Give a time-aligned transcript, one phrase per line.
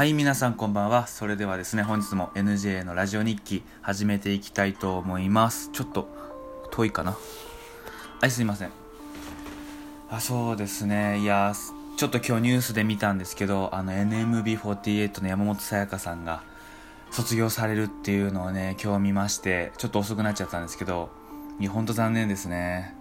[0.00, 1.06] はい、皆さんこんばんは。
[1.06, 5.68] それではですね、本日も NJ のラジオ日記始めていきたいと思います。
[5.74, 6.08] ちょっと
[6.70, 7.18] 遠いかな？
[8.18, 8.70] はい、すいません。
[10.08, 11.18] あ、そうですね。
[11.18, 11.52] いや、
[11.98, 16.44] ちょっと今日ニュースで見たんですけど、あの NMB48 の山本さやかさんが
[17.10, 21.10] 卒業されるっていうのをね、今日見まして、ちょっと遅くなっちゃったんですけど、
[21.58, 22.94] いや、ほんと残念ですね。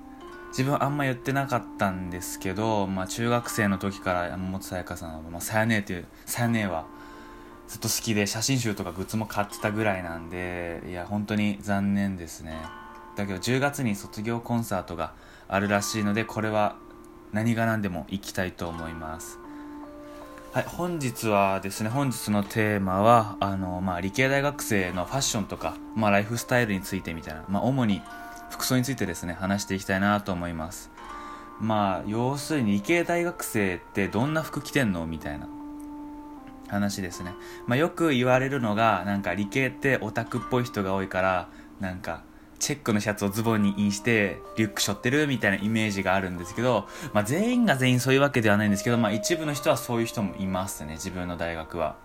[0.50, 6.86] 自分あんま言ってなかったんですけど、まあ、中学生の時から山本さやかさんは、まあ、さやねえっていうさやねえは
[7.68, 12.58] ずっと好きで写真集とかグッズも買ってたぐらいなんでいや本当に残念ですね。
[13.16, 15.14] だけど10月に卒業コンサートが
[15.48, 16.78] あるらしいのでこれは
[17.32, 19.38] 何が何でも行きたいと思います。
[20.52, 28.02] はい本日はですね本日のテーマはあの、まあ、理系大学生のファッションとか、まあ、ライフスタイルについてみたいな、まあ、主に
[28.50, 30.92] 服装についてですね話していきたいなと思います。
[31.60, 35.48] まあ要するに理系大学生ってどんな服着てんのみたいな。
[36.70, 37.34] 話ですね、
[37.66, 42.22] まあ、よく言われるのがなんか理系ってオタクっぽい人が多いからなんか
[42.60, 51.96] チェックのシャツをズボンにインしてリュック背負ってるみたいなイメージがあるんですけど、まあ、全員が全員そういうわけではないんですけど、まあ、一部の人はそういう人もいますね自分の大学は。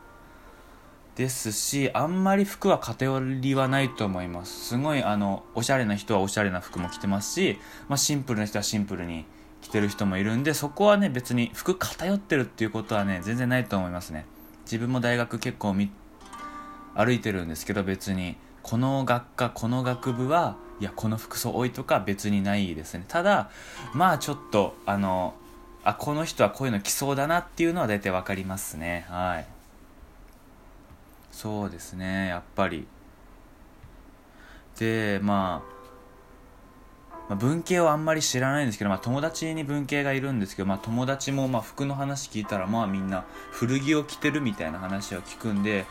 [1.17, 4.69] ですしあんまり服は偏りはないと思います。
[4.69, 9.25] すごいあのおしゃれな人はおしゃれな服も着てますし、まあ、シンプルな人はシンプルに
[9.63, 14.27] 着てる人もいるんでそこはね別に服偏ってるっていうことはね全然ないと思いますね。
[14.65, 15.75] 自分も大学結構
[16.95, 18.37] 歩いてるんですけど別に。
[18.65, 23.05] この学科この学部はいやこの服装多いとか別にないですね。
[23.07, 23.51] ただ
[23.93, 25.35] まあちょっとあの
[25.85, 29.05] あこの人はこういうの着そうだなっていうのは大体分かりますね。
[29.11, 29.54] はい。
[31.35, 32.87] そうですねやっぱり。
[34.79, 35.75] でまあ
[37.29, 45.87] まあ、文系をあんまり知らないんですけど、まあ、友達に文系がいるんですけど、まあ、友達もまあ服の話聞いたらまあみんな古着を着てるみたいな話は聞くんで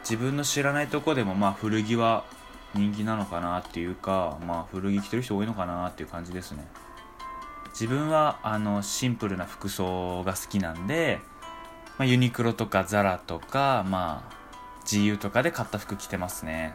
[0.00, 2.24] 自分の知らないとこでもまあ古着は
[2.74, 6.66] 人気なのかなっていうか、まあ、古着着てる人多いのかなっていう感じですね。
[7.72, 11.20] 自分はあのシンプルな服装が好きなんで、
[11.98, 14.38] まあ、ユニクロとかザラとか、まあ、
[14.88, 16.74] GU とかで買った服着てますね。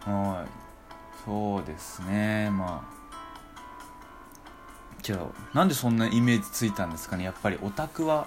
[0.00, 0.50] はい。
[1.24, 2.50] そうですね。
[2.50, 2.92] まあ。
[5.02, 7.24] けどなんでそんなイメージついたんですかね。
[7.24, 8.26] やっぱりオタクは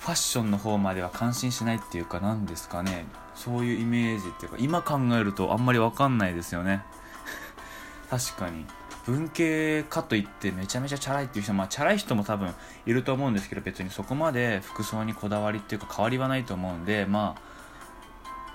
[0.00, 3.06] ファッションの方までは感心しないっていうかなんですかね。
[3.34, 6.82] そういうイメージっていうか今考えるとあんまり分かんないですよね。
[8.10, 8.66] 確かに。
[9.06, 12.54] 文系かといってめちゃめちゃチャラいっていう人まあチャラい人も多分
[12.86, 17.42] いると思うんですけど別にそこまで服装にこだわりっていうか変わりはないと思うんでまあ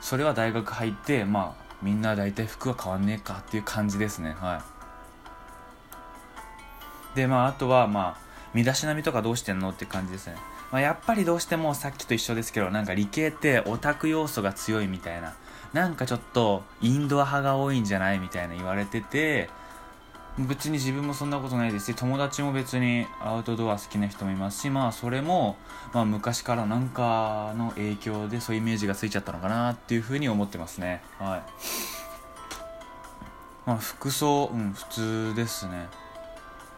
[0.02, 4.36] それは大学入ってまあみんな大体服は変わんねえかっていう感じですね。
[4.40, 4.64] は
[7.14, 7.18] い。
[7.18, 10.36] でまああとはまあ身だしなみとかどうしてんのって感じですね、
[10.72, 15.36] まあ、やっぱりどうしてもさっきと一緒ですけどなんか理系ってオタク要素が強いみたいな。
[15.74, 19.50] なんかちょっとインドア派が多いんじゃないみたいな言われてて
[20.40, 25.58] 別に自分もそんなことないですし友達も別にアウトドア好きな人もいますしまあそれも、
[25.94, 31.02] まあ、昔からなんかの影響でそういうイメージがついちゃったのかなっていうふうに思ってますね。
[31.18, 31.42] はい。
[33.66, 35.88] まあ服装うん普通ですね。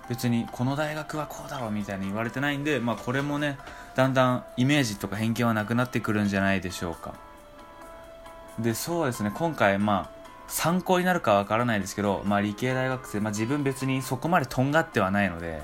[0.08, 3.60] 別にこの大学はこうだろうみたいに言われてないんでまあこれもね
[3.96, 7.14] だんだんイメージとか偏見はなくなってくるんじゃないでしょうか。
[8.58, 9.32] でそうですね。
[9.36, 10.19] 今回まあ
[10.50, 15.62] 参考になるかわからないですけど、まあ、理系大学生、まあ、自分別にそこまでとんがってはないので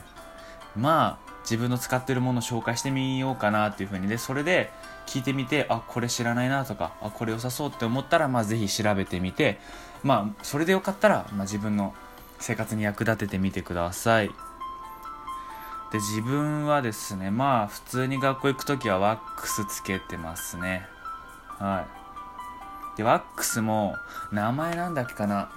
[0.76, 4.08] まあ自分の使ってるものを紹介してみようかなっていうふうに。
[4.08, 4.72] でそれで
[5.06, 9.60] 聞いてみてあこれ知らないなとかあこれ良さそうって思ったら、まあ、ぜひ調べてみて
[10.04, 11.94] まあそれでよかったら、まあ、自分の
[12.40, 14.30] 生活に役立ててみてください。
[15.92, 20.88] で自分はですねまあ普通に学校行く時はワックスつけてますね。
[21.60, 21.95] はい。
[22.98, 23.96] でワックスも
[24.32, 25.50] 名前なんだっけかな。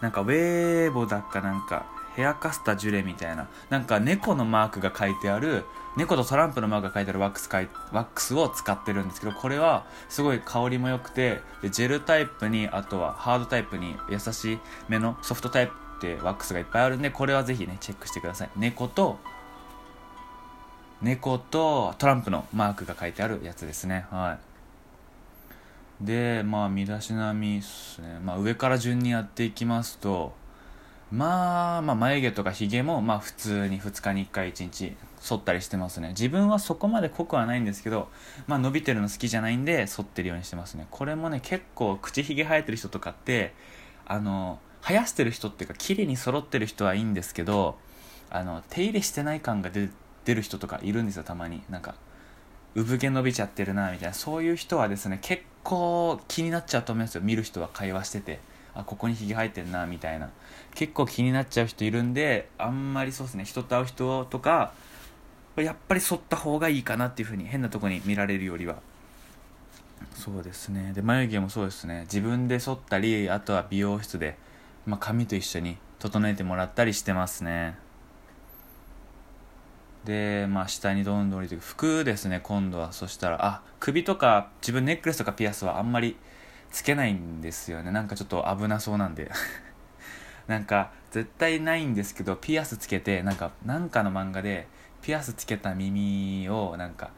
[0.00, 3.48] なんかウェーボだっかなんかヘアカスタジュレみたいな。
[3.70, 5.64] なんか猫のマークが書いてある
[5.96, 14.58] 猫とトランプのマークが書いてあるワックスかいワックスを使ってるんですけどこれはすごい香りも良くてでジェルタイプにあとはハードタイプに優しい
[14.88, 18.50] 目のソフトタイプってワックスがいっぱいあるんでこれはぜひねチェックしてください。
[18.56, 19.18] 猫と
[21.02, 24.06] 猫とトランプのマークが書いてあるやつですね。
[24.10, 24.47] はい。
[26.00, 30.32] でまあ身だしなみですね、まあ、上から順にやっていきますと
[31.10, 36.08] まあまあ眉毛とかひげもまあ普通に2日に1回1日剃ったりしてますね。
[36.10, 38.08] 自分はそこまで濃くはないんですけど
[38.46, 40.86] まあ伸びてるの好きじゃないんで剃ってるようにしてますね。
[40.90, 43.54] これもね結構口ひげ生えてる人とかって
[44.06, 47.78] あの生やしてる人っていうか綺麗に揃ってる人はいいんですけど
[48.30, 49.90] あの手入れしてない感が出
[50.34, 51.62] る人とかいるんですよたまに。
[51.70, 51.94] なんか
[52.74, 54.14] 産毛伸びちゃってるなみたいな。
[54.14, 57.20] そういう人はですね結構気になっちゃうと思いますよ。
[57.20, 58.40] 見る人は会話してて
[58.74, 60.30] あここにひげ生えてんなみたいな。
[60.74, 63.44] 結構気になっちゃう人いるんであんまりそうですね。
[63.44, 64.72] 人と会う人とか
[65.56, 68.76] やっぱり剃った方がいいかなっていうふうに変なとこに見られるよりは。
[70.14, 70.92] そうですね。
[70.94, 72.02] で眉毛もそうですね。
[72.02, 74.36] 自分で剃ったりあとは美容室で、
[74.86, 77.76] まあ、髪と一緒に整えてもらったりしてますね。
[80.08, 81.60] でまあ下にどんどん降りていく。
[81.60, 82.92] 服ですね今度は。
[82.92, 86.16] そしたらあ首とか自分ネックレスとかピアスはあんまり
[86.72, 87.90] つけないんですよね。
[87.90, 89.30] なんかちょっと危なそうなんで。
[90.48, 94.66] なんか絶対ないんですけどピアスつけてなんかなんかの漫画で
[95.02, 97.10] ピアスつけた耳をなんか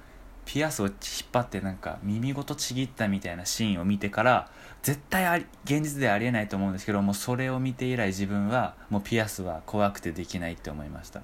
[0.45, 0.97] ピアスを引っ
[1.33, 4.51] 張ってなんか耳ごとちぎったみたいなシーンを見てから
[4.83, 11.23] 絶対あり現実ではありえないと思うんですけどもうそれを見て以来自分はもうピアスは怖くてできないって思いました。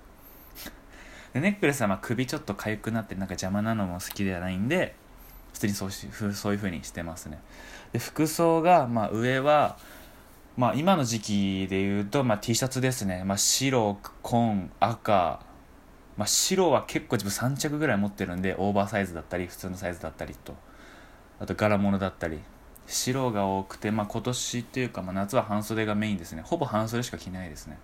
[1.36, 4.94] でネックレスはま首ちょっと痒くなってなんか邪魔なのも好きではないんで
[5.52, 7.38] 普通にそうしそういう風にしてますね。
[7.92, 9.76] で服装がまあ上は
[10.56, 15.44] まあ今の時期で言うとまあ T シャツですね、まあ、白紺赤。
[16.16, 20.54] まあ、白は結構自分3着ぐらい持ってるんでオーバーサイズだったり普通のサイズだったりと。
[21.38, 22.40] あと柄物だったり。
[22.86, 26.40] 白が多くて、まあ、今年っていうか、まあ、夏は半袖がメインですね。
[26.40, 27.76] ほぼ半袖しか着ないですね。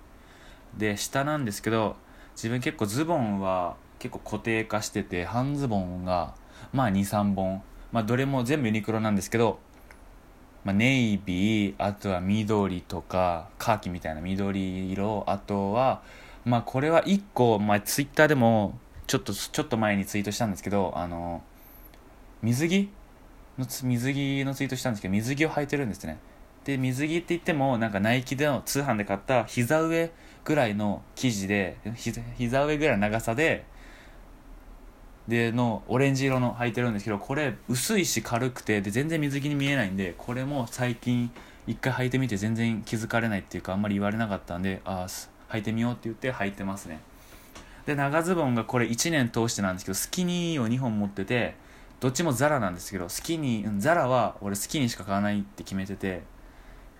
[0.78, 1.96] で下なんですけど
[2.34, 6.34] 自分結構ズボンは結構固定化してて半ズボンが
[6.73, 7.62] まあ23本。
[7.93, 9.58] まあどれも全部ユニクロなんですけど、
[10.64, 16.02] まあ、ネイビーあとは緑とかカーキみたいな緑色あとは
[16.44, 21.43] まあこれは1個、まあ、ツイッターでもちょっとちょっと前にツイートしたんですけどあの
[22.40, 22.90] 水着？
[23.58, 26.19] の水着のツイートしたんですけど水着を履いてるんですね。
[26.64, 30.11] で水着って言ってもなんかナイキでの通販で買った膝上
[30.44, 31.77] ぐらいの生地で
[32.37, 33.65] 膝上ぐらいの長さで
[35.29, 41.31] でのオレンジ色の履いてるんですけどこれ薄いし軽くてで全然水着に見えないんでこれも最近
[41.67, 45.09] 一回履いてみて全然気づかれないっていうかあんまり言われなかったんでああ
[45.55, 47.00] 履いてみようって言って履いてますね。
[47.87, 51.55] で長ズボンがこれ1年通してなんですけどスキニーを2本持ってて
[52.00, 56.23] どっちもザラなんですけどスキニーザラは俺スキニーしか買わないって決めてて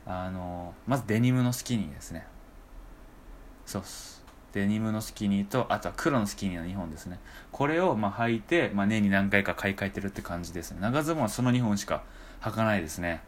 [0.06, 2.27] あのまずデニムのスキニーですね。
[3.72, 4.22] そうっす。
[4.52, 7.19] デニムのスキニーとあとは黒のスキニーの2本ですね。
[7.52, 10.78] これをまあ履いて、まあ、年に何回か買い替えてるって感じですね。
[10.82, 12.02] 長ズボンはその2本しか
[12.42, 13.22] 履かないですね。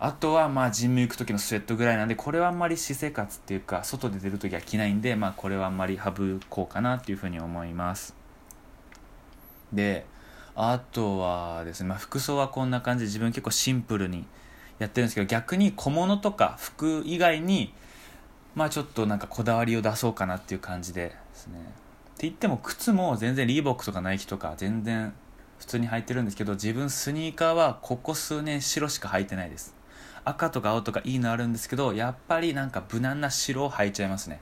[0.00, 6.12] あとはまあジム行く時のスウェットぐらいなんでこれはあんまり私生活っていうか外で出る時は着ないんでまあこれはあんまり省
[6.48, 8.14] こうかなっていうふうに思います。
[9.70, 10.06] で
[10.54, 14.24] あとはですね、まあ、服装はこんな感じで自分結構シンプルに
[14.78, 17.74] やってるんですけど逆に小物とか服以外に
[18.56, 21.60] まあちょっとなんかこだわりを出そうかなっていう感じでですね。
[21.60, 25.12] って言っても靴も全然リーボックとかナイキとか全然
[25.58, 29.74] 普通に履いてるんですけど自分スニーカーはここ数年白しか履いてないです。
[30.24, 34.40] 赤とか青とかいいのあるんですけどやっぱりなんか無難な白を履いちゃいますね。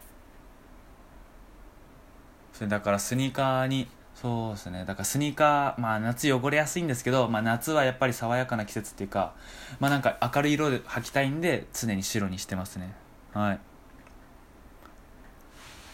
[2.52, 4.84] それだからスニーカーにそうですね。
[4.86, 9.34] だからスニーカーまあ夏汚れやすいんですけど、まあ、夏はやっぱり爽やかな季節っていうか
[9.80, 12.94] まあなんか明るい色で履きたいんで常に白にしてますね。
[13.32, 13.58] はい。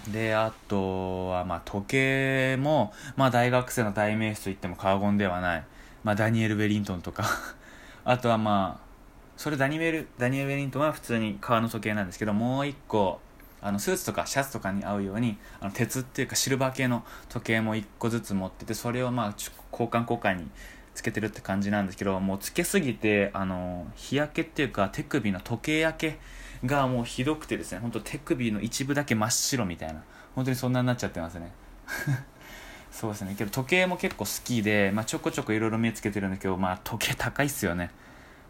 [0.09, 5.65] であとはまあ時計もまあ大学生の代名詞といっても過言ではない。
[6.03, 7.25] まあダニエル・ウェリントンとか。
[8.05, 8.91] あとはまあ
[9.37, 13.21] それダニエルダニエル・ウェリントンは普通に革の時計なんですけどもう一個
[13.63, 19.35] あのスーツとかシャツとかに合うようにあの鉄っていうかシルバー系の時計も1個ずつ持っててそれをまあ
[19.73, 20.51] 交換交換に
[20.95, 26.19] つけてるって感じなんですけどもうつけすぎてあの日焼けっていうか手首の時計焼け
[26.65, 30.03] がもうひどくてですね本当手首の一部だけ真っ白みたいな
[30.35, 31.53] 本当にそんなになっちゃってますね
[32.91, 37.91] そうですねけど時計も結構好きで、まあ、ちょこちょこいろいろ目つけてるんだけど、まあ、時計高いっすよね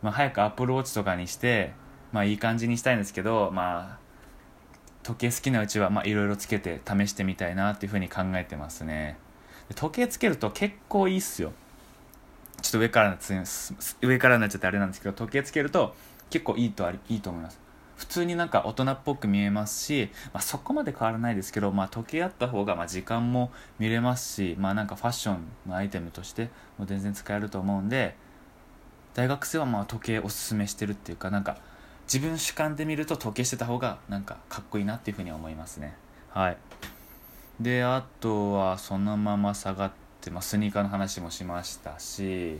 [0.02, 1.72] まあ、早くアップルウォッチとかにして、
[2.12, 3.98] まあ、いい感じにしたいんですけど、まあ、
[5.02, 9.18] 時計好きなうちは、まあ、いろいろつけて試してみたいなっていうふうに考えてますね。
[9.74, 11.52] 時計つけると結構いいっすよ。
[12.60, 13.18] ちょっと上から
[14.02, 15.94] 上からになっちゃってあれなんですけど、時計つけると
[16.28, 17.60] 結構いいとありいいと思います。
[18.00, 28.16] 普通になんか大人っぽく見えますし、まあ、そこまで変わらないですけど、まあ、時計あった方がま時間も見れますし、まあ、なんかファッションのアイテムとしても全然使えると思うんで、
[29.12, 31.58] 大学生はまあ時計おすすめしてるっていうかなんか
[32.04, 35.94] 自分主観で見ると時計してた方がなんかかっこいいなっていうふうに思いますね。
[36.30, 36.56] はい。
[37.60, 39.92] であとはそのまま下がっ
[40.22, 42.58] て、まあ、スニーカーの話もしましたし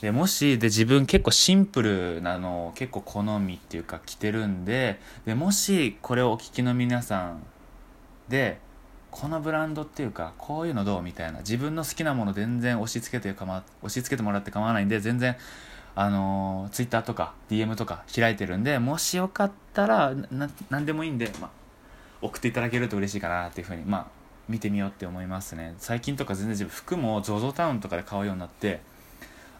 [0.00, 7.42] でもしで自分結構シンプルなのを結構好みっていうか着てるんででもしこれをお聞きの皆さん
[8.28, 8.60] で
[9.10, 15.36] このブランドっていうかこういうのどうみたいな自分の好きなもの全然押し付けてかま押し付けてもらって構わないんで全然
[16.00, 20.14] あの、ツイッターとか DM とか開いてるんでもしよかったら
[20.70, 21.50] 何でもいいんで、まあ、
[22.22, 24.06] 送っていただけると嬉しいかなっていうふうにまあ
[24.48, 25.74] 見てみようって思いますね。
[25.78, 28.80] 最近とか全然自分服も ZOZO タウンとかで買うようになって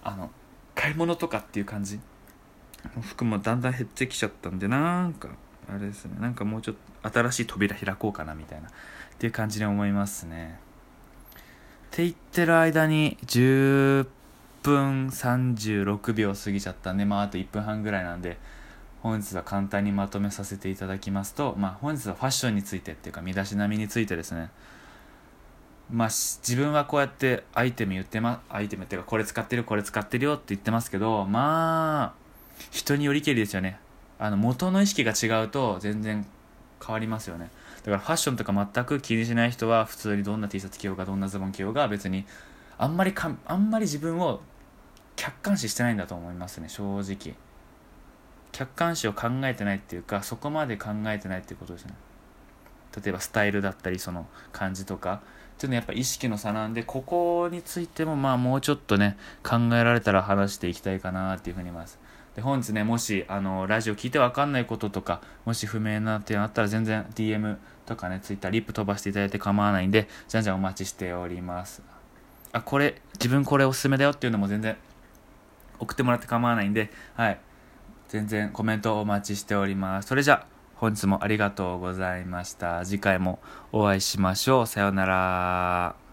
[0.04, 0.30] あの
[0.74, 2.00] 買い物とかっていう感じ？
[3.02, 5.28] 服もだんだん減ってきちゃったんでなんか
[5.68, 6.16] あれですね。
[6.20, 8.70] なんかもうちょっと新しい扉開こうかなみたいなっ
[9.18, 10.58] ていう感じに思いますね。
[11.88, 14.06] って言ってる間に10
[14.62, 18.38] 分36秒過ぎちゃったんでまああと1分半ぐらいなんで
[19.02, 24.50] 本日は簡単にまとめさせていただきますとまあ本日はファッションについてっていうか身だしなみについてですね。
[25.90, 32.28] まあ自分はこうやってアイテム言ってまアイテムっていうかこれ使ってるこれ使ってるよって言ってますけどまあ
[32.70, 33.78] 人によりけりですよね。
[34.18, 36.26] あの元の意識が違うと全然
[36.84, 37.50] 変わりますよね。
[37.78, 42.26] だからファッションとか全く気にしない人は普通にどんな T シャツ着ようがどんなズボン着ようが別に
[42.76, 44.40] あんまりかあんまり自分を
[45.16, 47.34] 客観視してないんだと思いますね正直。
[48.52, 51.94] 客観視を考えてないっていうかそこまで考えてないっていうことですね。
[53.02, 55.20] 例えばスタイルだったりその感じとか
[55.58, 61.98] っていうのはやっぱ意識の差なんでここについてもまあもうちょっとね考えられたら話していきたいかなっていうふうに思います。
[62.36, 71.82] で本日ねもしあのラジオ聞いて分かんないこととかもし不明な点あったら全然 DM とかね Twitter リップ飛ばしていただいて構わないんでじゃんじゃんお待ちしております。
[72.52, 74.76] あこれ自分これおすすめだよっていうのも全然
[75.80, 77.40] 送ってもらって構わないんではい。
[78.08, 80.08] 全然コメントお待ちしております。
[80.08, 82.84] それじゃあ本日もありがとうございました。
[82.84, 83.40] 次回も
[83.72, 84.66] お会いしましょう。
[84.66, 86.07] さようなら。